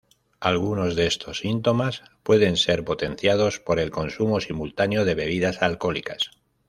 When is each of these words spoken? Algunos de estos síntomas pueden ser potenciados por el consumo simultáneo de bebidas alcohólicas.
Algunos 0.39 0.95
de 0.95 1.05
estos 1.05 1.37
síntomas 1.41 2.01
pueden 2.23 2.57
ser 2.57 2.83
potenciados 2.83 3.59
por 3.59 3.79
el 3.79 3.91
consumo 3.91 4.39
simultáneo 4.41 5.05
de 5.05 5.13
bebidas 5.13 5.61
alcohólicas. 5.61 6.31